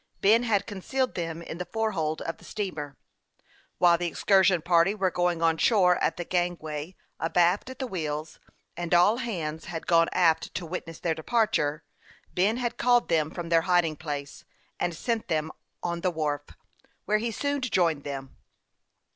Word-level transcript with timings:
Ben 0.19 0.41
had 0.41 0.65
concealed 0.65 1.13
them 1.13 1.43
in 1.43 1.59
the 1.59 1.65
fore 1.67 1.91
hold 1.91 2.23
of 2.23 2.37
the 2.39 2.43
steamer. 2.43 2.97
While 3.77 3.99
the 3.99 4.07
excursion 4.07 4.63
party 4.63 4.95
were 4.95 5.11
going 5.11 5.43
on 5.43 5.59
shore 5.59 5.97
at 5.97 6.17
the 6.17 6.25
gangway 6.25 6.95
abaft 7.19 7.77
the 7.77 7.85
wheels, 7.85 8.39
and 8.75 8.95
all 8.95 9.17
hands 9.17 9.65
had 9.65 9.85
gone 9.85 10.09
aft 10.11 10.55
to 10.55 10.65
witness 10.65 10.99
their 10.99 11.13
departure, 11.13 11.83
Ben 12.33 12.57
had 12.57 12.77
called 12.77 13.09
them 13.09 13.29
from 13.29 13.49
their 13.49 13.61
hiding 13.69 13.95
place, 13.95 14.43
and 14.79 14.95
sent 14.95 15.27
them 15.27 15.51
on 15.83 16.01
the 16.01 16.09
wharf, 16.09 16.47
where 17.05 17.19
he 17.19 17.29
soon 17.29 17.61
joined 17.61 18.03
them. 18.03 18.35